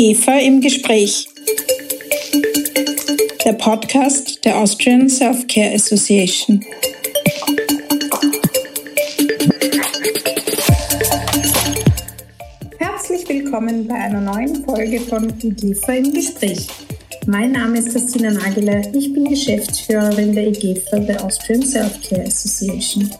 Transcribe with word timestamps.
IGEFA 0.00 0.38
im 0.38 0.62
Gespräch. 0.62 1.28
Der 3.44 3.52
Podcast 3.52 4.42
der 4.46 4.56
Austrian 4.56 5.10
Self-Care 5.10 5.74
Association. 5.74 6.64
Herzlich 12.78 13.28
willkommen 13.28 13.86
bei 13.86 13.94
einer 13.96 14.22
neuen 14.22 14.64
Folge 14.64 15.00
von 15.00 15.30
IGEFA 15.42 15.92
im 15.92 16.14
Gespräch. 16.14 16.66
Mein 17.26 17.52
Name 17.52 17.80
ist 17.80 17.90
Christina 17.90 18.30
Nageler. 18.30 18.80
Ich 18.94 19.12
bin 19.12 19.26
Geschäftsführerin 19.26 20.34
der 20.34 20.46
IGEFA, 20.46 20.98
der 21.00 21.22
Austrian 21.22 21.62
Self-Care 21.62 22.24
Association. 22.24 23.10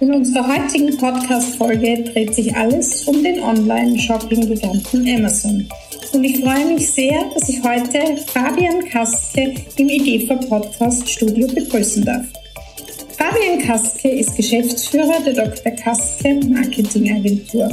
In 0.00 0.14
unserer 0.14 0.48
heutigen 0.48 0.96
Podcast-Folge 0.96 2.04
dreht 2.04 2.34
sich 2.34 2.56
alles 2.56 3.06
um 3.06 3.22
den 3.22 3.38
Online-Shopping-Giganten 3.42 5.06
Amazon. 5.14 5.68
Und 6.16 6.24
ich 6.24 6.40
freue 6.40 6.64
mich 6.64 6.90
sehr, 6.90 7.26
dass 7.34 7.46
ich 7.46 7.62
heute 7.62 8.16
Fabian 8.32 8.82
Kaske 8.86 9.52
im 9.76 9.86
IDEFA 9.86 10.36
Podcast 10.36 11.06
Studio 11.06 11.46
begrüßen 11.46 12.06
darf. 12.06 12.24
Fabian 13.18 13.58
Kaske 13.58 14.08
ist 14.08 14.34
Geschäftsführer 14.34 15.20
der 15.26 15.34
Dr. 15.34 15.72
Kaske 15.72 16.40
Marketingagentur. 16.48 17.68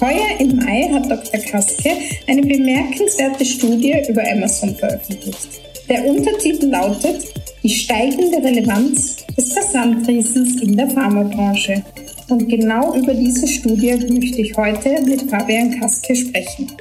Heuer 0.00 0.40
im 0.40 0.56
Mai 0.56 0.90
hat 0.92 1.08
Dr. 1.08 1.38
Kaske 1.38 1.90
eine 2.26 2.42
bemerkenswerte 2.42 3.44
Studie 3.44 3.94
über 4.08 4.28
Amazon 4.28 4.74
veröffentlicht. 4.74 5.48
Der 5.88 6.04
Untertitel 6.04 6.66
lautet 6.66 7.32
Die 7.62 7.70
steigende 7.70 8.38
Relevanz 8.38 9.18
des 9.36 9.52
Versandriesens 9.52 10.60
in 10.62 10.76
der 10.76 10.90
Pharmabranche. 10.90 11.84
Und 12.28 12.48
genau 12.48 12.96
über 12.96 13.14
diese 13.14 13.46
Studie 13.46 13.94
möchte 14.10 14.40
ich 14.40 14.56
heute 14.56 15.00
mit 15.02 15.30
Fabian 15.30 15.78
Kaske 15.78 16.16
sprechen. 16.16 16.72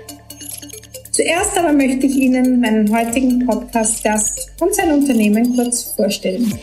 Zuerst 1.17 1.57
aber 1.57 1.73
möchte 1.73 2.05
ich 2.05 2.15
Ihnen 2.15 2.59
meinen 2.59 2.95
heutigen 2.95 3.43
Podcast-Gast 3.43 4.51
und 4.61 4.75
sein 4.75 4.91
Unternehmen 4.91 5.55
kurz 5.55 5.95
vorstellen. 5.95 6.53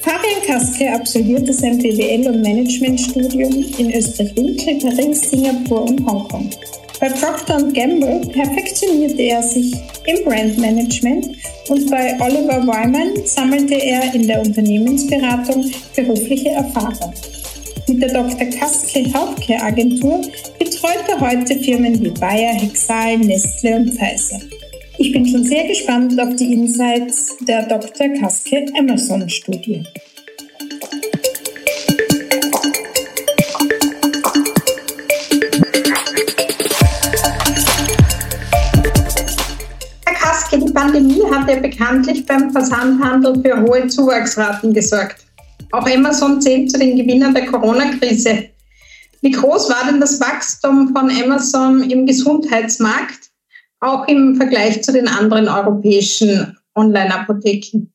Fabian 0.00 0.42
Kaske 0.44 0.92
absolvierte 0.92 1.52
sein 1.52 1.78
BWL- 1.78 2.26
und 2.26 2.42
Managementstudium 2.42 3.64
in 3.78 3.94
Österreich-Winkel, 3.94 4.80
Paris, 4.80 5.30
Singapur 5.30 5.82
und 5.82 6.04
Hongkong. 6.04 6.50
Bei 6.98 7.08
Procter 7.08 7.62
Gamble 7.72 8.22
perfektionierte 8.32 9.22
er 9.22 9.44
sich 9.44 9.76
im 10.06 10.24
Brandmanagement 10.24 11.28
und 11.68 11.88
bei 11.88 12.16
Oliver 12.20 12.66
Wyman 12.66 13.24
sammelte 13.24 13.74
er 13.74 14.12
in 14.12 14.26
der 14.26 14.40
Unternehmensberatung 14.40 15.70
berufliche 15.94 16.48
Erfahrung. 16.48 17.14
Mit 17.90 18.02
der 18.02 18.12
Dr. 18.12 18.46
Kastle 18.56 19.02
Healthcare 19.02 19.62
Agentur 19.64 20.22
betreut 20.60 21.08
er 21.08 21.18
heute 21.18 21.58
Firmen 21.58 21.98
wie 22.00 22.10
Bayer, 22.10 22.52
Hexal, 22.52 23.18
Nestle 23.18 23.74
und 23.74 23.90
Pfizer. 23.90 24.38
Ich 24.98 25.10
bin 25.10 25.26
schon 25.26 25.42
sehr 25.42 25.66
gespannt 25.66 26.18
auf 26.20 26.36
die 26.36 26.52
Insights 26.52 27.36
der 27.40 27.66
Dr. 27.66 28.10
Kaske 28.10 28.64
Amazon 28.78 29.28
Studie. 29.28 29.82
Pandemie 40.72 41.22
hat 41.30 41.48
ja 41.48 41.60
bekanntlich 41.60 42.24
beim 42.24 42.50
Versandhandel 42.50 43.42
für 43.42 43.60
hohe 43.60 43.86
Zuwachsraten 43.88 44.72
gesorgt. 44.72 45.29
Auch 45.72 45.86
Amazon 45.86 46.40
zählt 46.40 46.70
zu 46.70 46.78
den 46.78 46.96
Gewinnern 46.96 47.34
der 47.34 47.46
Corona-Krise. 47.46 48.50
Wie 49.22 49.30
groß 49.30 49.68
war 49.68 49.86
denn 49.86 50.00
das 50.00 50.20
Wachstum 50.20 50.92
von 50.94 51.10
Amazon 51.10 51.82
im 51.82 52.06
Gesundheitsmarkt, 52.06 53.30
auch 53.80 54.08
im 54.08 54.36
Vergleich 54.36 54.82
zu 54.82 54.92
den 54.92 55.08
anderen 55.08 55.48
europäischen 55.48 56.56
Online-Apotheken? 56.74 57.92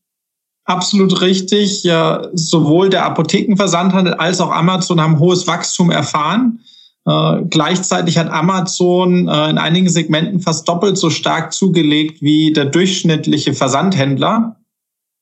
Absolut 0.66 1.22
richtig. 1.22 1.84
Ja, 1.84 2.28
sowohl 2.34 2.90
der 2.90 3.06
Apothekenversandhandel 3.06 4.16
als 4.16 4.40
auch 4.40 4.52
Amazon 4.52 5.02
haben 5.02 5.20
hohes 5.20 5.46
Wachstum 5.46 5.92
erfahren. 5.92 6.60
Äh, 7.06 7.44
gleichzeitig 7.50 8.18
hat 8.18 8.32
Amazon 8.32 9.28
äh, 9.28 9.50
in 9.50 9.60
einigen 9.60 9.90
Segmenten 9.90 10.40
fast 10.40 10.68
doppelt 10.68 10.98
so 10.98 11.12
stark 11.12 11.54
zugelegt 11.54 12.22
wie 12.22 12.52
der 12.52 12.66
durchschnittliche 12.66 13.54
Versandhändler. 13.54 14.56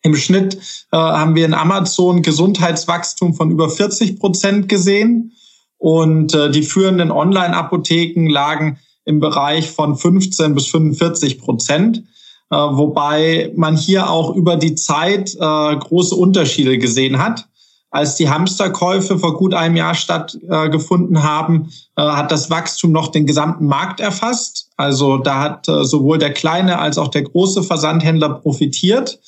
Im 0.03 0.16
Schnitt 0.16 0.56
äh, 0.91 0.97
haben 0.97 1.34
wir 1.34 1.46
in 1.46 1.53
Amazon 1.53 2.22
Gesundheitswachstum 2.22 3.34
von 3.34 3.52
über 3.52 3.69
40 3.69 4.19
Prozent 4.19 4.68
gesehen 4.68 5.31
und 5.78 6.36
äh, 6.36 6.52
die 6.52 6.64
führenden 6.64 7.09
Online-Apotheken 7.09 8.28
lagen 8.30 8.80
im 9.06 9.22
Bereich 9.22 9.72
von 9.72 9.96
15 9.96 10.56
bis 10.56 10.68
45 10.68 11.40
Prozent, 11.40 12.03
äh, 12.52 12.56
wobei 12.56 13.52
man 13.56 13.78
hier 13.78 14.09
auch 14.09 14.36
über 14.36 14.58
die 14.58 14.75
Zeit 14.75 15.36
äh, 15.36 15.38
große 15.75 16.16
Unterschiede 16.16 16.78
gesehen 16.78 17.19
hat. 17.19 17.47
Als 17.90 18.16
die 18.16 18.30
Hamsterkäufe 18.30 19.19
vor 19.19 19.38
gut 19.38 19.53
einem 19.53 19.75
Jahr 19.75 19.94
stattgefunden 19.94 21.22
haben, 21.22 21.69
äh, 21.96 22.02
hat 22.02 22.31
das 22.31 22.50
Wachstum 22.50 22.92
noch 22.92 23.09
den 23.09 23.28
gesamten 23.28 23.68
Markt 23.68 24.00
erfasst. 24.00 24.69
Also 24.78 25.18
da 25.18 25.40
hat 25.40 25.69
äh, 25.69 25.86
sowohl 25.86 26.18
der 26.18 26.34
kleine 26.34 26.80
als 26.80 26.97
auch 26.97 27.09
der 27.09 27.22
große 27.22 27.62
Versandhändler 27.62 28.30
profitiert. 28.30 29.19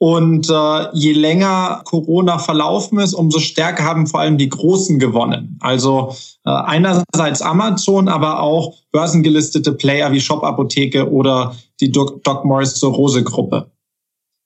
Und 0.00 0.48
äh, 0.48 0.86
je 0.92 1.12
länger 1.12 1.82
Corona 1.84 2.38
verlaufen 2.38 3.00
ist, 3.00 3.14
umso 3.14 3.40
stärker 3.40 3.82
haben 3.82 4.06
vor 4.06 4.20
allem 4.20 4.38
die 4.38 4.48
Großen 4.48 5.00
gewonnen. 5.00 5.58
Also 5.60 6.14
äh, 6.44 6.50
einerseits 6.50 7.42
Amazon, 7.42 8.08
aber 8.08 8.40
auch 8.40 8.76
börsengelistete 8.92 9.72
Player 9.72 10.12
wie 10.12 10.20
Shop 10.20 10.44
Apotheke 10.44 11.10
oder 11.10 11.56
die 11.80 11.90
Doc, 11.90 12.22
Doc 12.22 12.44
Morris 12.44 12.76
zur 12.76 12.92
Rose 12.92 13.24
Gruppe. 13.24 13.72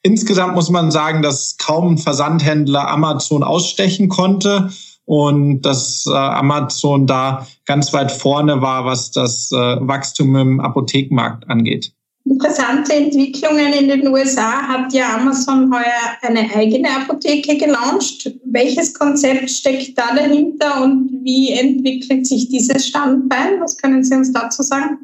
Insgesamt 0.03 0.55
muss 0.55 0.71
man 0.71 0.91
sagen, 0.91 1.23
dass 1.23 1.59
kaum 1.59 1.95
ein 1.95 1.99
Versandhändler 1.99 2.89
Amazon 2.89 3.43
ausstechen 3.43 4.09
konnte 4.09 4.71
und 5.05 5.63
dass 5.63 6.07
äh, 6.07 6.17
Amazon 6.17 7.07
da 7.07 7.47
ganz 7.67 7.93
weit 7.93 8.11
vorne 8.11 8.63
war, 8.63 8.85
was 8.85 9.11
das 9.11 9.53
äh, 9.53 9.57
Wachstum 9.57 10.35
im 10.37 10.61
Apothekenmarkt 10.61 11.49
angeht. 11.49 11.93
Interessante 12.25 12.95
Entwicklungen 12.95 13.73
in 13.73 13.89
den 13.89 14.07
USA 14.07 14.69
hat 14.69 14.93
ja 14.93 15.17
Amazon 15.17 15.73
heuer 15.75 16.17
eine 16.23 16.49
eigene 16.55 16.89
Apotheke 16.89 17.57
gelauncht. 17.57 18.31
Welches 18.45 18.95
Konzept 18.95 19.51
steckt 19.51 19.99
da 19.99 20.15
dahinter 20.15 20.85
und 20.85 21.11
wie 21.23 21.51
entwickelt 21.51 22.27
sich 22.27 22.49
dieses 22.49 22.87
Standbein? 22.87 23.61
Was 23.61 23.77
können 23.77 24.05
Sie 24.05 24.15
uns 24.15 24.33
dazu 24.33 24.63
sagen? 24.63 24.99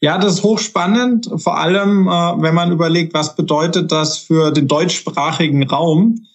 Ja, 0.00 0.18
das 0.18 0.34
ist 0.34 0.42
hochspannend, 0.42 1.30
vor 1.36 1.58
allem 1.58 2.06
äh, 2.06 2.10
wenn 2.10 2.54
man 2.54 2.72
überlegt, 2.72 3.12
was 3.14 3.34
bedeutet 3.34 3.92
das 3.92 4.18
für 4.18 4.50
den 4.50 4.68
deutschsprachigen 4.68 5.66
Raum. 5.68 6.26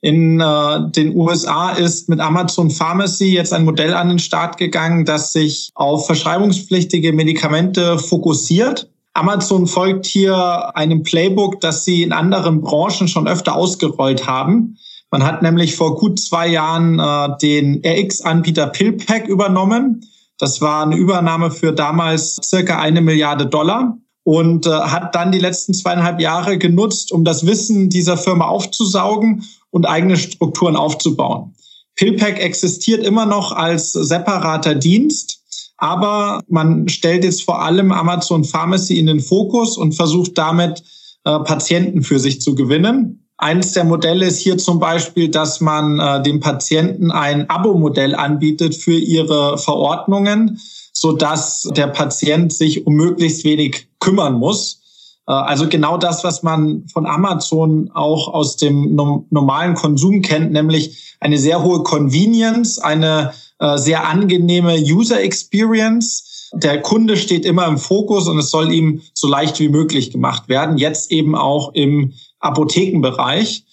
In 0.00 0.40
äh, 0.40 0.90
den 0.90 1.16
USA 1.16 1.70
ist 1.70 2.08
mit 2.08 2.20
Amazon 2.20 2.70
Pharmacy 2.70 3.32
jetzt 3.32 3.52
ein 3.52 3.64
Modell 3.64 3.94
an 3.94 4.08
den 4.08 4.18
Start 4.18 4.58
gegangen, 4.58 5.04
das 5.04 5.32
sich 5.32 5.70
auf 5.74 6.06
verschreibungspflichtige 6.06 7.12
Medikamente 7.12 7.98
fokussiert. 7.98 8.90
Amazon 9.14 9.66
folgt 9.66 10.06
hier 10.06 10.76
einem 10.76 11.02
Playbook, 11.02 11.60
das 11.60 11.84
sie 11.84 12.02
in 12.02 12.12
anderen 12.12 12.60
Branchen 12.60 13.08
schon 13.08 13.28
öfter 13.28 13.54
ausgerollt 13.54 14.26
haben. 14.26 14.76
Man 15.10 15.24
hat 15.24 15.42
nämlich 15.42 15.76
vor 15.76 15.96
gut 15.96 16.20
zwei 16.20 16.48
Jahren 16.48 16.98
äh, 16.98 17.36
den 17.40 17.82
RX-Anbieter 17.84 18.66
PillPack 18.66 19.28
übernommen 19.28 20.02
das 20.38 20.60
war 20.60 20.82
eine 20.82 20.96
Übernahme 20.96 21.50
für 21.50 21.72
damals 21.72 22.40
circa 22.42 22.78
eine 22.78 23.00
Milliarde 23.00 23.46
Dollar 23.46 23.98
und 24.24 24.66
äh, 24.66 24.70
hat 24.70 25.14
dann 25.14 25.32
die 25.32 25.38
letzten 25.38 25.74
zweieinhalb 25.74 26.20
Jahre 26.20 26.58
genutzt, 26.58 27.12
um 27.12 27.24
das 27.24 27.46
Wissen 27.46 27.88
dieser 27.88 28.16
Firma 28.16 28.46
aufzusaugen 28.46 29.44
und 29.70 29.86
eigene 29.86 30.16
Strukturen 30.16 30.76
aufzubauen. 30.76 31.54
PillPack 31.96 32.40
existiert 32.40 33.06
immer 33.06 33.26
noch 33.26 33.52
als 33.52 33.92
separater 33.92 34.74
Dienst, 34.74 35.43
aber 35.76 36.42
man 36.48 36.88
stellt 36.88 37.24
jetzt 37.24 37.42
vor 37.42 37.62
allem 37.62 37.92
Amazon 37.92 38.44
Pharmacy 38.44 38.98
in 38.98 39.06
den 39.06 39.20
Fokus 39.20 39.76
und 39.76 39.92
versucht 39.92 40.38
damit 40.38 40.82
äh, 41.24 41.38
Patienten 41.40 42.02
für 42.02 42.18
sich 42.18 42.40
zu 42.40 42.54
gewinnen. 42.54 43.24
Eines 43.36 43.72
der 43.72 43.84
Modelle 43.84 44.26
ist 44.26 44.38
hier 44.38 44.58
zum 44.58 44.78
Beispiel, 44.78 45.28
dass 45.28 45.60
man 45.60 45.98
äh, 45.98 46.22
dem 46.22 46.40
Patienten 46.40 47.10
ein 47.10 47.50
Abo-Modell 47.50 48.14
anbietet 48.14 48.76
für 48.76 48.96
ihre 48.96 49.58
Verordnungen, 49.58 50.60
so 50.92 51.12
dass 51.12 51.68
der 51.76 51.88
Patient 51.88 52.52
sich 52.52 52.86
um 52.86 52.94
möglichst 52.94 53.44
wenig 53.44 53.88
kümmern 53.98 54.34
muss. 54.34 54.80
Äh, 55.26 55.32
also 55.32 55.68
genau 55.68 55.98
das, 55.98 56.22
was 56.22 56.44
man 56.44 56.86
von 56.92 57.06
Amazon 57.06 57.90
auch 57.92 58.28
aus 58.32 58.56
dem 58.56 58.94
no 58.94 59.26
normalen 59.30 59.74
Konsum 59.74 60.22
kennt, 60.22 60.52
nämlich 60.52 61.16
eine 61.18 61.38
sehr 61.38 61.62
hohe 61.62 61.82
Convenience, 61.82 62.78
eine 62.78 63.32
sehr 63.76 64.06
angenehme 64.06 64.76
User 64.76 65.20
Experience. 65.20 66.50
Der 66.54 66.80
Kunde 66.82 67.16
steht 67.16 67.44
immer 67.44 67.66
im 67.66 67.78
Fokus 67.78 68.28
und 68.28 68.38
es 68.38 68.50
soll 68.50 68.72
ihm 68.72 69.02
so 69.12 69.26
leicht 69.26 69.58
wie 69.60 69.68
möglich 69.68 70.10
gemacht 70.10 70.48
werden. 70.48 70.78
Jetzt 70.78 71.10
eben 71.10 71.34
auch 71.34 71.72
im 71.74 72.12
Apothekenbereich. 72.40 73.64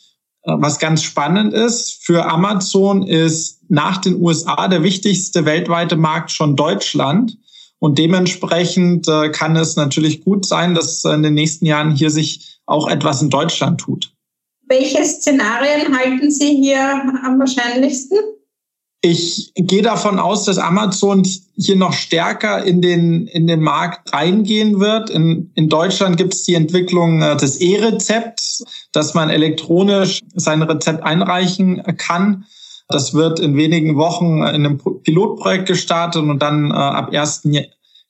Äh, 0.44 0.54
was 0.58 0.80
ganz 0.80 1.04
spannend 1.04 1.54
ist, 1.54 2.04
für 2.04 2.26
Amazon 2.26 3.04
ist 3.04 3.60
nach 3.70 3.98
den 3.98 4.22
USA 4.22 4.68
der 4.68 4.84
wichtigste 4.84 5.46
weltweite 5.46 5.96
Markt 5.96 6.32
schon 6.32 6.56
Deutschland. 6.56 7.38
Und 7.80 7.98
dementsprechend 7.98 9.08
äh, 9.08 9.30
kann 9.30 9.56
es 9.56 9.76
natürlich 9.76 10.24
gut 10.24 10.46
sein, 10.46 10.76
dass 10.76 11.04
in 11.04 11.24
den 11.24 11.34
nächsten 11.34 11.66
Jahren 11.66 11.96
hier 11.96 12.12
sich 12.12 12.60
auch 12.66 12.88
etwas 12.88 13.22
in 13.22 13.30
Deutschland 13.30 13.82
tut. 13.82 14.14
Welche 14.68 15.04
Szenarien 15.04 15.98
halten 15.98 16.32
Sie 16.32 16.56
hier 16.56 17.04
am 17.24 17.40
wahrscheinlichsten? 17.40 18.18
Ich 19.04 19.52
gehe 19.56 19.82
davon 19.82 20.20
aus, 20.20 20.46
dass 20.46 20.60
Amazon 20.60 21.28
hier 21.58 21.76
noch 21.76 21.94
stärker 21.94 22.64
in 22.64 22.84
den, 22.84 23.26
in 23.26 23.48
den 23.48 23.62
Markt 23.62 24.14
reingehen 24.14 24.80
wird. 24.80 25.10
In, 25.10 25.50
in 25.56 25.70
Deutschland 25.70 26.18
gibt 26.18 26.36
es 26.36 26.44
die 26.44 26.54
Entwicklung 26.54 27.24
äh, 27.24 27.36
des 27.36 27.60
E-Rezepts, 27.60 28.64
dass 28.92 29.16
man 29.16 29.32
elektronisch 29.32 30.20
sein 30.36 30.62
Rezept 30.62 31.04
einreichen 31.04 31.82
kann. 31.98 32.46
Das 32.90 33.16
wird 33.16 33.40
in 33.40 33.58
wenigen 33.58 33.96
Wochen 33.98 34.38
in 34.44 34.66
einem 34.66 34.78
Pilotprojekt 34.78 35.66
gestartet 35.66 36.22
und 36.22 36.40
dann 36.40 36.70
äh, 36.70 36.74
ab 36.76 37.12
1. 37.12 37.48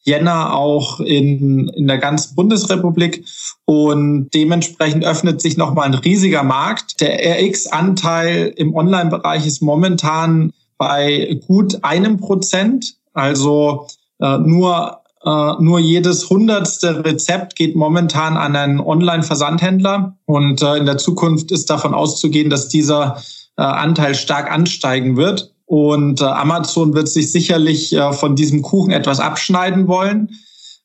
Jänner 0.04 0.54
auch 0.56 1.00
in, 1.00 1.70
in 1.70 1.88
der 1.88 2.00
ganzen 2.00 2.36
Bundesrepublik. 2.36 3.24
Und 3.64 4.30
dementsprechend 4.34 5.06
öffnet 5.06 5.40
sich 5.40 5.56
nochmal 5.56 5.86
ein 5.86 5.94
riesiger 5.94 6.44
Markt. 6.44 7.00
Der 7.00 7.18
RX-Anteil 7.18 8.54
im 8.58 8.76
Online-Bereich 8.76 9.46
ist 9.46 9.62
momentan 9.62 10.52
bei 10.81 11.39
gut 11.45 11.78
einem 11.83 12.18
Prozent. 12.18 12.95
Also 13.13 13.86
äh, 14.19 14.39
nur, 14.39 15.01
äh, 15.24 15.54
nur 15.60 15.78
jedes 15.78 16.28
hundertste 16.28 17.06
Rezept 17.06 17.56
geht 17.56 17.75
momentan 17.75 18.36
an 18.36 18.56
einen 18.56 18.80
Online-Versandhändler. 18.80 20.18
Und 20.25 20.63
äh, 20.63 20.78
in 20.78 20.88
der 20.88 20.98
Zukunft 20.98 21.51
ist 21.51 21.69
davon 21.69 21.94
auszugehen, 21.94 22.50
dass 22.50 22.68
dieser 22.68 23.22
äh, 23.57 23.62
Anteil 23.62 24.16
stark 24.16 24.51
ansteigen 24.51 25.18
wird. 25.18 25.54
Und 25.66 26.19
äh, 26.19 26.25
Amazon 26.25 26.95
wird 26.95 27.10
sich 27.10 27.31
sicherlich 27.31 27.94
äh, 27.94 28.12
von 28.13 28.36
diesem 28.36 28.63
Kuchen 28.63 28.89
etwas 28.89 29.19
abschneiden 29.19 29.88
wollen. 29.88 30.31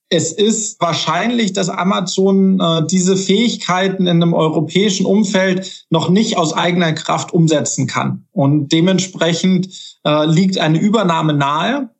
Es 0.08 0.32
ist 0.32 0.80
wahrscheinlich, 0.80 1.52
dass 1.52 1.68
Amazon 1.68 2.60
äh, 2.60 2.86
diese 2.86 3.16
Fähigkeiten 3.16 4.06
in 4.06 4.22
einem 4.22 4.34
europäischen 4.34 5.04
Umfeld 5.04 5.84
noch 5.90 6.10
nicht 6.10 6.36
aus 6.36 6.52
eigener 6.52 6.92
Kraft 6.92 7.34
umsetzen 7.34 7.88
kann. 7.88 8.24
Und 8.30 8.70
dementsprechend 8.70 9.68
äh, 10.04 10.26
liegt 10.26 10.58
eine 10.58 10.78
Übernahme 10.78 11.34
nahe. 11.34 11.90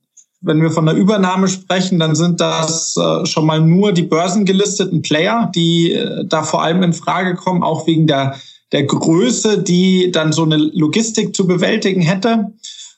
Wenn 0.41 0.63
wir 0.63 0.71
von 0.71 0.87
der 0.87 0.95
Übernahme 0.95 1.49
sprechen, 1.49 1.99
dann 1.99 2.15
sind 2.15 2.41
das 2.41 2.97
äh, 2.97 3.27
schon 3.27 3.45
mal 3.45 3.61
nur 3.61 3.91
die 3.91 4.05
börsengelisteten 4.05 5.03
Player, 5.03 5.51
die 5.53 5.93
äh, 5.93 6.25
da 6.27 6.45
vor 6.45 6.63
allem 6.63 6.85
in 6.85 6.93
Frage 6.93 7.35
kommen, 7.35 7.65
auch 7.65 7.89
wegen 7.89 8.07
der, 8.07 8.37
der 8.71 8.85
Größe, 8.85 9.65
die 9.65 10.13
dann 10.13 10.33
so 10.33 10.45
eine 10.45 10.59
Logistik 10.59 11.35
zu 11.35 11.49
bewältigen 11.49 12.03
hätte. 12.03 12.53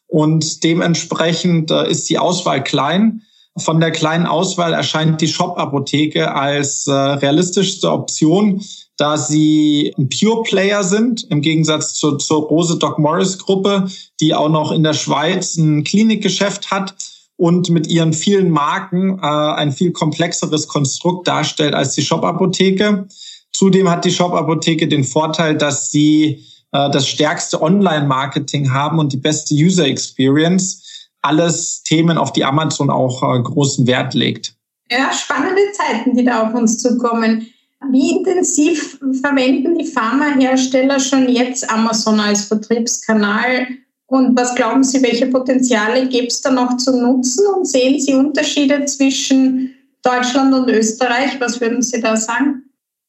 Und 0.06 0.64
dementsprechend 0.64 1.70
äh, 1.70 1.90
ist 1.90 2.10
die 2.10 2.18
Auswahl 2.18 2.62
klein. 2.62 3.22
Von 3.58 3.80
der 3.80 3.90
kleinen 3.90 4.26
Auswahl 4.26 4.72
erscheint 4.72 5.20
die 5.20 5.28
Shop-Apotheke 5.28 6.34
als 6.34 6.86
äh, 6.86 6.92
realistischste 6.92 7.90
Option, 7.90 8.62
da 8.96 9.16
sie 9.16 9.94
ein 9.96 10.08
Pure-Player 10.08 10.82
sind, 10.82 11.24
im 11.30 11.40
Gegensatz 11.40 11.94
zur, 11.94 12.18
zur 12.18 12.48
Rose 12.48 12.78
Doc 12.78 12.98
Morris-Gruppe, 12.98 13.88
die 14.20 14.34
auch 14.34 14.48
noch 14.48 14.72
in 14.72 14.82
der 14.82 14.94
Schweiz 14.94 15.56
ein 15.56 15.84
Klinikgeschäft 15.84 16.70
hat 16.70 16.94
und 17.36 17.70
mit 17.70 17.86
ihren 17.86 18.12
vielen 18.12 18.50
Marken 18.50 19.20
äh, 19.22 19.26
ein 19.26 19.72
viel 19.72 19.92
komplexeres 19.92 20.66
Konstrukt 20.66 21.28
darstellt 21.28 21.74
als 21.74 21.94
die 21.94 22.02
Shop-Apotheke. 22.02 23.06
Zudem 23.52 23.88
hat 23.88 24.04
die 24.04 24.10
Shop-Apotheke 24.10 24.88
den 24.88 25.04
Vorteil, 25.04 25.56
dass 25.56 25.90
sie 25.90 26.44
äh, 26.72 26.90
das 26.90 27.08
stärkste 27.08 27.62
Online-Marketing 27.62 28.72
haben 28.72 28.98
und 28.98 29.12
die 29.12 29.18
beste 29.18 29.54
User-Experience 29.54 30.82
alles 31.28 31.82
Themen, 31.82 32.18
auf 32.18 32.32
die 32.32 32.44
Amazon 32.44 32.90
auch 32.90 33.22
äh, 33.22 33.42
großen 33.42 33.86
Wert 33.86 34.14
legt. 34.14 34.54
Ja, 34.90 35.12
spannende 35.12 35.60
Zeiten, 35.72 36.16
die 36.16 36.24
da 36.24 36.48
auf 36.48 36.54
uns 36.54 36.78
zukommen. 36.78 37.46
Wie 37.90 38.16
intensiv 38.16 38.98
verwenden 39.20 39.78
die 39.78 39.84
Pharmahersteller 39.84 40.98
schon 40.98 41.28
jetzt 41.28 41.70
Amazon 41.70 42.18
als 42.18 42.44
Vertriebskanal? 42.44 43.68
Und 44.06 44.36
was 44.38 44.54
glauben 44.54 44.82
Sie, 44.82 45.02
welche 45.02 45.26
Potenziale 45.26 46.08
gibt 46.08 46.32
es 46.32 46.40
da 46.40 46.50
noch 46.50 46.76
zu 46.78 46.98
nutzen? 46.98 47.46
Und 47.54 47.68
sehen 47.68 48.00
Sie 48.00 48.14
Unterschiede 48.14 48.84
zwischen 48.86 49.74
Deutschland 50.02 50.54
und 50.54 50.68
Österreich? 50.70 51.38
Was 51.40 51.60
würden 51.60 51.82
Sie 51.82 52.00
da 52.00 52.16
sagen? 52.16 52.62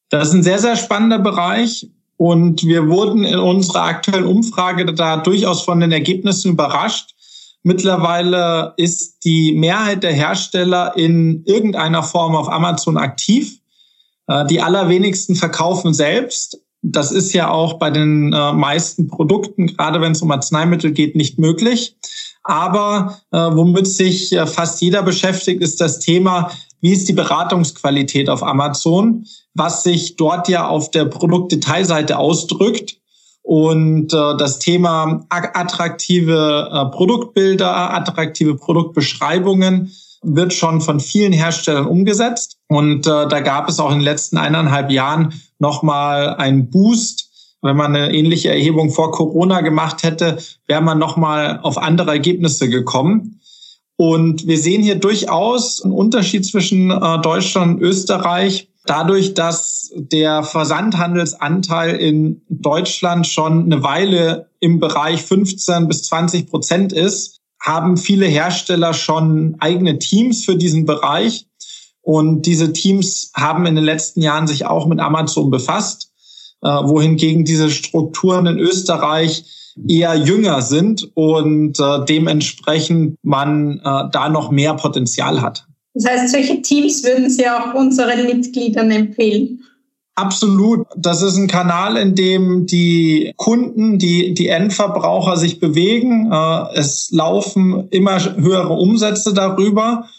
Das 0.09 0.29
ist 0.29 0.33
ein 0.33 0.43
sehr, 0.43 0.59
sehr 0.59 0.75
spannender 0.75 1.19
Bereich. 1.19 1.89
Und 2.17 2.63
wir 2.63 2.89
wurden 2.89 3.23
in 3.23 3.39
unserer 3.39 3.83
aktuellen 3.83 4.25
Umfrage 4.25 4.93
da 4.93 5.17
durchaus 5.17 5.63
von 5.63 5.79
den 5.79 5.93
Ergebnissen 5.93 6.51
überrascht. 6.51 7.15
Mittlerweile 7.63 8.73
ist 8.77 9.25
die 9.25 9.53
Mehrheit 9.53 10.03
der 10.03 10.13
Hersteller 10.13 10.93
in 10.95 11.43
irgendeiner 11.45 12.03
Form 12.03 12.35
auf 12.35 12.49
Amazon 12.49 12.97
aktiv. 12.97 13.59
Äh, 14.29 14.45
die 14.45 14.61
allerwenigsten 14.61 15.35
verkaufen 15.35 15.93
selbst. 15.93 16.61
Das 16.81 17.11
ist 17.11 17.33
ja 17.33 17.49
auch 17.49 17.73
bei 17.73 17.89
den 17.89 18.31
äh, 18.31 18.53
meisten 18.53 19.07
Produkten, 19.07 19.67
gerade 19.67 19.99
wenn 19.99 20.13
es 20.13 20.21
um 20.21 20.31
Arzneimittel 20.31 20.91
geht, 20.91 21.15
nicht 21.15 21.39
möglich. 21.39 21.97
Aber 22.43 23.19
äh, 23.31 23.37
womit 23.37 23.87
sich 23.87 24.33
fast 24.45 24.81
jeder 24.81 25.03
beschäftigt, 25.03 25.61
ist 25.61 25.81
das 25.81 25.99
Thema, 25.99 26.51
wie 26.79 26.93
ist 26.93 27.09
die 27.09 27.13
Beratungsqualität 27.13 28.29
auf 28.29 28.43
Amazon, 28.43 29.25
was 29.53 29.83
sich 29.83 30.15
dort 30.15 30.47
ja 30.47 30.67
auf 30.67 30.91
der 30.91 31.05
Produktdetailseite 31.05 32.17
ausdrückt. 32.17 32.98
Und 33.41 34.13
äh, 34.13 34.37
das 34.37 34.59
Thema 34.59 35.25
attraktive 35.29 36.69
äh, 36.71 36.95
Produktbilder, 36.95 37.93
attraktive 37.93 38.55
Produktbeschreibungen 38.55 39.91
wird 40.21 40.53
schon 40.53 40.81
von 40.81 40.99
vielen 40.99 41.33
Herstellern 41.33 41.87
umgesetzt. 41.87 42.57
Und 42.67 43.07
äh, 43.07 43.27
da 43.27 43.39
gab 43.39 43.69
es 43.69 43.79
auch 43.79 43.91
in 43.91 43.99
den 43.99 44.03
letzten 44.03 44.37
eineinhalb 44.37 44.91
Jahren 44.91 45.33
nochmal 45.59 46.35
einen 46.35 46.69
Boost. 46.69 47.29
Wenn 47.61 47.75
man 47.75 47.95
eine 47.95 48.13
ähnliche 48.13 48.49
Erhebung 48.49 48.91
vor 48.91 49.11
Corona 49.11 49.61
gemacht 49.61 50.03
hätte, 50.03 50.37
wäre 50.67 50.81
man 50.81 50.99
nochmal 50.99 51.59
auf 51.61 51.77
andere 51.77 52.11
Ergebnisse 52.11 52.69
gekommen. 52.69 53.39
Und 53.97 54.47
wir 54.47 54.57
sehen 54.57 54.81
hier 54.81 54.95
durchaus 54.95 55.83
einen 55.83 55.91
Unterschied 55.91 56.45
zwischen 56.45 56.89
äh, 56.89 57.19
Deutschland 57.21 57.75
und 57.75 57.81
Österreich 57.81 58.69
dadurch, 58.89 59.35
dass 59.35 59.91
der 59.95 60.43
Versandhandelsanteil 60.43 61.95
in 61.95 62.41
Deutschland 62.49 63.27
schon 63.27 63.65
eine 63.65 63.83
Weile 63.83 64.49
im 64.59 64.79
Bereich 64.79 65.21
15 65.21 65.87
bis 65.87 66.03
20 66.03 66.49
Prozent 66.49 66.91
ist, 66.91 67.39
haben 67.61 67.97
viele 67.97 68.25
Hersteller 68.25 68.93
schon 68.93 69.55
eigene 69.59 69.99
Teams 69.99 70.43
für 70.43 70.55
diesen 70.55 70.85
Bereich. 70.85 71.45
Und 72.01 72.43
diese 72.43 72.73
Teams 72.73 73.31
haben 73.35 73.65
in 73.67 73.75
den 73.75 73.83
letzten 73.83 74.21
Jahren 74.21 74.47
sich 74.47 74.65
auch 74.65 74.87
mit 74.87 74.99
Amazon 74.99 75.51
befasst, 75.51 76.11
äh, 76.61 76.67
wohingegen 76.67 77.45
diese 77.45 77.69
Strukturen 77.69 78.47
in 78.47 78.57
Österreich 78.57 79.43
eher 79.87 80.15
jünger 80.15 80.61
sind 80.61 81.09
und 81.13 81.79
äh, 81.79 82.05
dementsprechend 82.05 83.17
man 83.21 83.79
äh, 83.79 84.09
da 84.11 84.29
noch 84.29 84.49
mehr 84.49 84.73
Potenzial 84.73 85.41
hat. 85.41 85.68
Das 85.93 86.05
heißt, 86.05 86.29
solche 86.29 86.61
Teams 86.61 87.03
würden 87.03 87.29
Sie 87.29 87.47
auch 87.49 87.73
unseren 87.73 88.25
Mitgliedern 88.25 88.91
empfehlen? 88.91 89.63
Absolut. 90.15 90.85
Das 90.97 91.21
ist 91.21 91.37
ein 91.37 91.47
Kanal, 91.47 91.95
in 91.95 92.13
dem 92.13 92.65
die 92.65 93.33
Kunden, 93.37 93.97
die, 93.97 94.33
die 94.33 94.49
Endverbraucher 94.49 95.37
sich 95.37 95.61
bewegen. 95.61 96.29
Äh, 96.31 96.75
es 96.75 97.09
laufen 97.11 97.87
immer 97.89 98.19
höhere 98.35 98.73
Umsätze 98.73 99.33
darüber. 99.33 100.09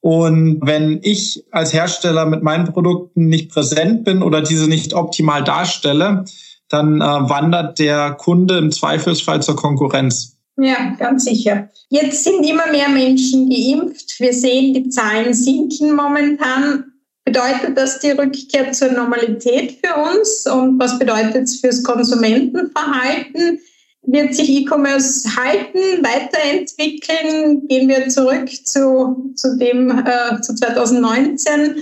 Und 0.00 0.60
wenn 0.62 1.00
ich 1.02 1.44
als 1.50 1.74
Hersteller 1.74 2.24
mit 2.24 2.42
meinen 2.42 2.72
Produkten 2.72 3.26
nicht 3.26 3.50
präsent 3.50 4.04
bin 4.04 4.22
oder 4.22 4.40
diese 4.40 4.66
nicht 4.66 4.94
optimal 4.94 5.44
darstelle, 5.44 6.24
dann 6.70 7.02
äh, 7.02 7.04
wandert 7.04 7.78
der 7.78 8.12
Kunde 8.12 8.56
im 8.56 8.70
Zweifelsfall 8.72 9.42
zur 9.42 9.56
Konkurrenz. 9.56 10.38
Ja, 10.56 10.94
ganz 10.98 11.24
sicher. 11.24 11.70
Jetzt 11.88 12.24
sind 12.24 12.44
immer 12.46 12.70
mehr 12.70 12.88
Menschen 12.88 13.48
geimpft. 13.48 14.20
Wir 14.20 14.32
sehen, 14.32 14.74
die 14.74 14.88
Zahlen 14.88 15.32
sinken 15.32 15.94
momentan. 15.94 16.84
Bedeutet 17.24 17.76
das 17.76 18.00
die 18.00 18.10
Rückkehr 18.10 18.72
zur 18.72 18.92
Normalität 18.92 19.78
für 19.82 19.94
uns? 19.94 20.46
Und 20.46 20.78
was 20.78 20.98
bedeutet 20.98 21.44
es 21.44 21.60
fürs 21.60 21.82
Konsumentenverhalten? 21.82 23.60
Wird 24.02 24.34
sich 24.34 24.48
E-Commerce 24.50 25.36
halten, 25.36 26.02
weiterentwickeln? 26.02 27.68
Gehen 27.68 27.88
wir 27.88 28.08
zurück 28.08 28.48
zu, 28.50 29.32
zu 29.36 29.58
dem 29.58 29.90
äh, 29.90 30.40
zu 30.40 30.54
2019? 30.54 31.76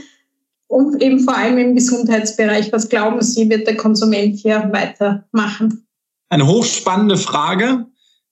Und 0.66 1.00
eben 1.00 1.20
vor 1.20 1.37
allem 1.37 1.56
im 1.58 1.75
Gesundheitsbereich. 1.75 2.72
Was 2.72 2.88
glauben 2.88 3.22
Sie, 3.22 3.48
wird 3.48 3.66
der 3.66 3.76
Konsument 3.76 4.38
hier 4.38 4.68
weitermachen? 4.72 5.87
Eine 6.28 6.46
hochspannende 6.46 7.16
Frage. 7.16 7.87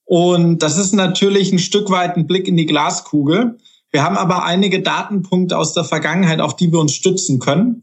Und 0.07 0.63
das 0.63 0.79
ist 0.79 0.95
natürlich 0.95 1.53
ein 1.53 1.59
Stück 1.59 1.91
weit 1.91 2.17
ein 2.17 2.27
Blick 2.27 2.49
in 2.49 2.57
die 2.57 2.67
Glaskugel. 2.67 3.59
Wir 3.91 4.05
haben 4.05 4.17
aber 4.17 4.45
einige 4.45 4.81
Datenpunkte 4.81 5.59
aus 5.59 5.75
der 5.75 5.85
Vergangenheit, 5.85 6.41
auf 6.41 6.57
die 6.57 6.73
wir 6.73 6.79
uns 6.79 6.93
stützen 6.93 7.41
können. 7.41 7.83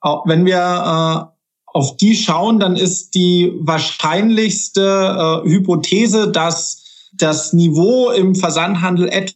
Auch 0.00 0.26
wenn 0.26 0.44
wir 0.44 0.58
äh, 0.58 1.36
auf 1.66 1.96
die 1.96 2.16
schauen, 2.16 2.58
dann 2.58 2.76
ist 2.76 3.14
die 3.14 3.52
wahrscheinlichste 3.60 5.42
äh, 5.44 5.48
Hypothese, 5.48 6.30
dass 6.30 7.10
das 7.14 7.52
Niveau 7.52 8.10
im 8.10 8.34
Versandhandel 8.34 9.08
etwa 9.08 9.34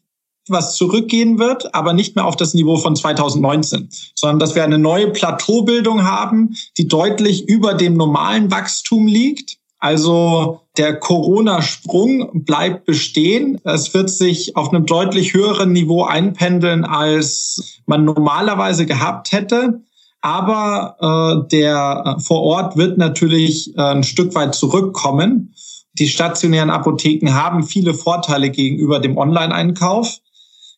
was 0.49 0.77
zurückgehen 0.77 1.39
wird, 1.39 1.75
aber 1.75 1.93
nicht 1.93 2.17
mehr 2.17 2.27
auf 2.27 2.35
das 2.35 2.55
Niveau 2.55 2.77
von 2.77 2.97
2019, 2.97 3.89
sondern 4.17 4.41
dass 4.41 4.57
wir 4.57 4.65
eine 4.65 4.79
neue 4.79 5.09
Plateaubildung 5.09 6.03
haben, 6.03 6.57
die 6.77 6.89
deutlich 6.89 7.49
über 7.49 7.75
dem 7.75 7.95
normalen 7.95 8.51
Wachstum 8.51 9.07
liegt. 9.07 9.59
Also 9.79 10.60
der 10.77 10.99
Corona-Sprung 10.99 12.45
bleibt 12.45 12.87
bestehen. 12.87 13.61
Es 13.65 13.93
wird 13.93 14.11
sich 14.11 14.57
auf 14.57 14.73
einem 14.73 14.87
deutlich 14.87 15.35
höheren 15.35 15.73
Niveau 15.73 16.05
einpendeln, 16.05 16.85
als 16.85 17.81
man 17.87 18.05
normalerweise 18.05 18.87
gehabt 18.87 19.33
hätte. 19.33 19.83
Aber 20.23 20.97
äh, 21.01 21.49
der 21.49 22.05
äh, 22.05 22.21
vor 22.21 22.43
Ort 22.43 22.77
wird 22.77 22.99
natürlich 22.99 23.77
äh, 23.77 23.81
ein 23.81 24.05
Stück 24.05 24.35
weit 24.35 24.55
zurückkommen. 24.55 25.55
Die 25.95 26.09
stationären 26.09 26.71
Apotheken 26.71 27.35
haben 27.35 27.63
viele 27.63 27.95
Vorteile 27.95 28.51
gegenüber 28.51 29.01
dem 29.01 29.17
Online-Einkauf. 29.17 30.19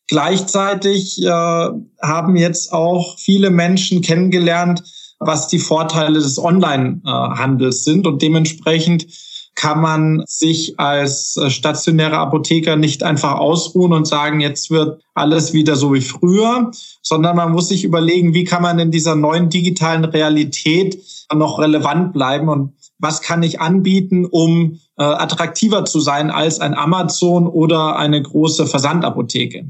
Gleichzeitig 0.09 1.23
äh, 1.23 1.29
haben 1.29 2.37
jetzt 2.37 2.73
auch 2.73 3.19
viele 3.19 3.51
Menschen 3.51 4.01
kennengelernt, 4.01 4.83
was 5.19 5.49
die 5.49 5.59
Vorteile 5.59 6.19
des 6.19 6.39
Online-Handels 6.39 7.85
sind. 7.85 8.07
Und 8.07 8.23
dementsprechend 8.23 9.07
kann 9.62 9.81
man 9.81 10.25
sich 10.26 10.81
als 10.81 11.37
äh, 11.37 11.49
stationärer 11.49 12.19
Apotheker 12.19 12.75
nicht 12.75 13.04
einfach 13.04 13.35
ausruhen 13.35 13.92
und 13.92 14.09
sagen, 14.09 14.40
jetzt 14.40 14.73
wird 14.73 15.00
alles 15.14 15.52
wieder 15.52 15.76
so 15.76 15.95
wie 15.95 16.00
früher, 16.00 16.73
sondern 17.00 17.37
man 17.37 17.52
muss 17.52 17.69
sich 17.69 17.85
überlegen, 17.85 18.35
wie 18.35 18.42
kann 18.42 18.62
man 18.62 18.81
in 18.81 18.90
dieser 18.90 19.14
neuen 19.14 19.50
digitalen 19.50 20.04
Realität 20.04 20.99
noch 21.33 21.61
relevant 21.61 22.12
bleiben 22.12 22.49
und 22.49 22.73
was 22.99 23.23
kann 23.23 23.45
ich 23.45 23.61
anbieten, 23.61 24.26
um 24.26 24.81
äh, 24.99 25.04
attraktiver 25.04 25.85
zu 25.85 26.00
sein 26.00 26.33
als 26.33 26.59
ein 26.59 26.75
Amazon 26.75 27.47
oder 27.47 27.95
eine 27.95 28.21
große 28.21 28.66
Versandapotheke. 28.66 29.66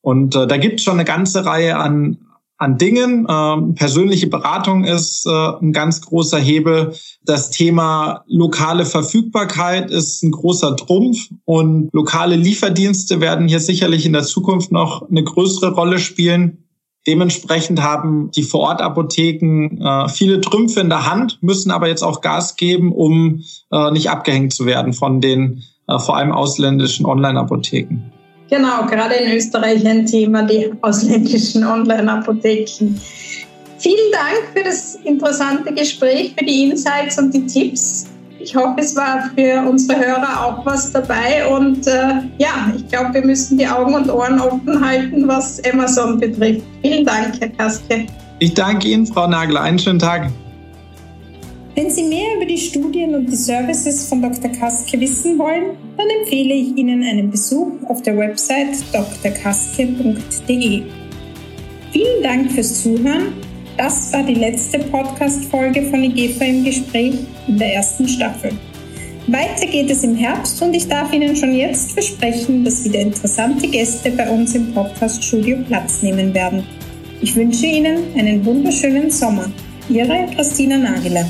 Und 0.00 0.34
äh, 0.36 0.46
da 0.46 0.56
gibt 0.56 0.80
es 0.80 0.84
schon 0.84 0.94
eine 0.94 1.04
ganze 1.04 1.44
Reihe 1.44 1.76
an, 1.76 2.16
an 2.58 2.78
Dingen. 2.78 3.26
Ähm, 3.28 3.74
persönliche 3.74 4.28
Beratung 4.28 4.84
ist 4.84 5.26
äh, 5.26 5.30
ein 5.30 5.72
ganz 5.72 6.00
großer 6.00 6.38
Hebel. 6.38 6.94
Das 7.24 7.50
Thema 7.50 8.24
lokale 8.26 8.86
Verfügbarkeit 8.86 9.90
ist 9.90 10.22
ein 10.22 10.30
großer 10.30 10.76
Trumpf 10.76 11.28
und 11.44 11.90
lokale 11.92 12.36
Lieferdienste 12.36 13.20
werden 13.20 13.48
hier 13.48 13.60
sicherlich 13.60 14.06
in 14.06 14.12
der 14.12 14.22
Zukunft 14.22 14.72
noch 14.72 15.08
eine 15.08 15.24
größere 15.24 15.72
Rolle 15.72 15.98
spielen. 15.98 16.64
Dementsprechend 17.06 17.82
haben 17.82 18.30
die 18.30 18.44
Vorortapotheken 18.44 19.78
äh, 19.78 20.08
viele 20.08 20.40
Trümpfe 20.40 20.80
in 20.80 20.88
der 20.88 21.10
Hand, 21.10 21.38
müssen 21.42 21.70
aber 21.70 21.88
jetzt 21.88 22.02
auch 22.02 22.22
Gas 22.22 22.56
geben, 22.56 22.92
um 22.92 23.42
äh, 23.70 23.90
nicht 23.90 24.08
abgehängt 24.08 24.54
zu 24.54 24.64
werden 24.64 24.94
von 24.94 25.20
den 25.20 25.62
äh, 25.86 25.98
vor 25.98 26.16
allem 26.16 26.32
ausländischen 26.32 27.04
Online-Apotheken. 27.04 28.13
Genau, 28.50 28.86
gerade 28.86 29.14
in 29.14 29.32
Österreich 29.32 29.86
ein 29.86 30.06
Thema, 30.06 30.42
die 30.42 30.70
ausländischen 30.82 31.64
Online-Apotheken. 31.64 32.94
Vielen 33.78 34.12
Dank 34.12 34.54
für 34.54 34.64
das 34.64 34.96
interessante 35.04 35.72
Gespräch, 35.72 36.34
für 36.38 36.44
die 36.44 36.70
Insights 36.70 37.18
und 37.18 37.32
die 37.34 37.44
Tipps. 37.46 38.06
Ich 38.38 38.54
hoffe, 38.54 38.76
es 38.78 38.94
war 38.94 39.30
für 39.34 39.66
unsere 39.68 39.98
Hörer 39.98 40.44
auch 40.44 40.66
was 40.66 40.92
dabei. 40.92 41.46
Und 41.46 41.86
äh, 41.86 42.20
ja, 42.38 42.72
ich 42.76 42.86
glaube, 42.88 43.14
wir 43.14 43.24
müssen 43.24 43.56
die 43.56 43.66
Augen 43.66 43.94
und 43.94 44.10
Ohren 44.10 44.38
offen 44.38 44.84
halten, 44.84 45.26
was 45.26 45.62
Amazon 45.64 46.20
betrifft. 46.20 46.62
Vielen 46.82 47.06
Dank, 47.06 47.40
Herr 47.40 47.48
Kaske. 47.48 48.06
Ich 48.40 48.52
danke 48.52 48.88
Ihnen, 48.88 49.06
Frau 49.06 49.26
Nagler. 49.26 49.62
Einen 49.62 49.78
schönen 49.78 49.98
Tag. 49.98 50.30
Wenn 51.76 51.90
Sie 51.90 52.04
mehr 52.04 52.36
über 52.36 52.46
die 52.46 52.56
Studien 52.56 53.16
und 53.16 53.26
die 53.26 53.34
Services 53.34 54.06
von 54.06 54.22
Dr. 54.22 54.48
Kaske 54.52 55.00
wissen 55.00 55.36
wollen, 55.38 55.76
dann 55.96 56.06
empfehle 56.20 56.54
ich 56.54 56.76
Ihnen 56.76 57.02
einen 57.02 57.32
Besuch 57.32 57.66
auf 57.88 58.00
der 58.02 58.16
Website 58.16 58.76
drkaske.de. 58.92 60.82
Vielen 61.90 62.22
Dank 62.22 62.52
fürs 62.52 62.80
Zuhören. 62.80 63.32
Das 63.76 64.12
war 64.12 64.22
die 64.22 64.34
letzte 64.34 64.78
Podcast-Folge 64.78 65.82
von 65.90 66.04
IGEFA 66.04 66.44
im 66.44 66.62
Gespräch 66.62 67.14
in 67.48 67.58
der 67.58 67.74
ersten 67.74 68.06
Staffel. 68.06 68.52
Weiter 69.26 69.66
geht 69.66 69.90
es 69.90 70.04
im 70.04 70.14
Herbst 70.14 70.62
und 70.62 70.74
ich 70.74 70.86
darf 70.86 71.12
Ihnen 71.12 71.34
schon 71.34 71.54
jetzt 71.54 71.90
versprechen, 71.90 72.64
dass 72.64 72.84
wieder 72.84 73.00
interessante 73.00 73.66
Gäste 73.66 74.12
bei 74.12 74.30
uns 74.30 74.54
im 74.54 74.72
Podcast-Studio 74.72 75.58
Platz 75.66 76.02
nehmen 76.02 76.32
werden. 76.34 76.64
Ich 77.20 77.34
wünsche 77.34 77.66
Ihnen 77.66 77.98
einen 78.16 78.44
wunderschönen 78.44 79.10
Sommer. 79.10 79.50
Ihre 79.88 80.28
Christina 80.36 80.78
Nageler. 80.78 81.26